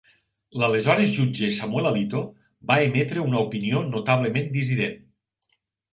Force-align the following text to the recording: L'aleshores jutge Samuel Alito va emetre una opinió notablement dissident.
L'aleshores 0.61 1.11
jutge 1.17 1.49
Samuel 1.57 1.89
Alito 1.91 2.23
va 2.71 2.79
emetre 2.87 3.27
una 3.27 3.45
opinió 3.45 3.85
notablement 3.97 4.53
dissident. 4.57 4.99